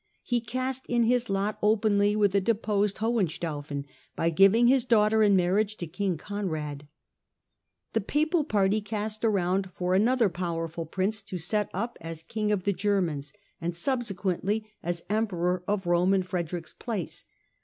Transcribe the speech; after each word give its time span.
He 0.23 0.41
cast 0.41 0.87
in 0.87 1.03
his 1.03 1.29
lot 1.29 1.59
openly 1.61 2.15
with 2.15 2.31
the 2.31 2.41
deposed 2.41 2.97
Hohenstaufen 2.97 3.85
by 4.15 4.31
giving 4.31 4.65
his 4.65 4.83
daughter 4.83 5.21
in 5.21 5.35
marriage 5.35 5.77
to 5.77 5.85
King 5.85 6.17
Conrad. 6.17 6.87
The 7.93 8.01
Papal 8.01 8.43
party 8.43 8.81
cast 8.81 9.23
around 9.23 9.69
for 9.75 9.93
another 9.93 10.27
powerful 10.27 10.87
Prince 10.87 11.21
to 11.21 11.37
set 11.37 11.69
up 11.71 11.99
as 12.01 12.23
King 12.23 12.51
of 12.51 12.63
the 12.63 12.73
Germans, 12.73 13.31
and 13.61 13.73
subse 13.73 14.07
252 14.07 14.11
STUPOR 14.11 14.27
MUNDI 14.27 14.59
quently 14.59 14.67
as 14.81 15.03
Emperor 15.07 15.63
of 15.67 15.85
Rome, 15.85 16.15
in 16.15 16.23
Frederick's 16.23 16.73
place. 16.73 17.25